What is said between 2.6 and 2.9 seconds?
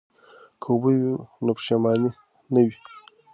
وي.